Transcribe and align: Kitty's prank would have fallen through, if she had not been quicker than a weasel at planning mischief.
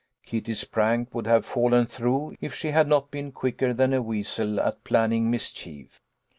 Kitty's 0.25 0.63
prank 0.63 1.13
would 1.13 1.27
have 1.27 1.45
fallen 1.45 1.85
through, 1.85 2.35
if 2.41 2.55
she 2.55 2.69
had 2.69 2.87
not 2.87 3.11
been 3.11 3.31
quicker 3.31 3.71
than 3.71 3.93
a 3.93 4.01
weasel 4.01 4.59
at 4.59 4.83
planning 4.83 5.29
mischief. 5.29 6.01